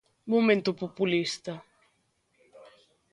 [0.33, 1.53] Momento populista.